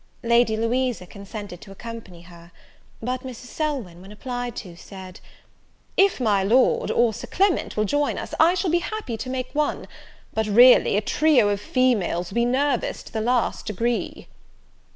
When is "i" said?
8.39-8.55